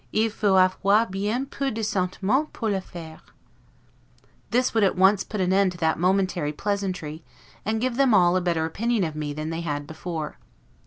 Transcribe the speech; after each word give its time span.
Il 0.11 0.31
faut 0.31 0.55
avoir 0.57 1.05
bien 1.11 1.45
peu 1.45 1.69
de 1.69 1.83
sentimens 1.83 2.47
pour 2.53 2.69
le 2.71 2.79
faire'. 2.81 3.21
This 4.49 4.73
would 4.73 4.83
at 4.83 4.95
once 4.95 5.23
put 5.23 5.39
an 5.39 5.53
end 5.53 5.73
to 5.73 5.77
that 5.77 5.99
momentary 5.99 6.51
pleasantry, 6.51 7.23
and 7.65 7.79
give 7.79 7.97
them 7.97 8.11
all 8.15 8.35
a 8.35 8.41
better 8.41 8.65
opinion 8.65 9.03
of 9.03 9.15
me 9.15 9.31
than 9.31 9.51
they 9.51 9.61
had 9.61 9.85
before. 9.85 10.39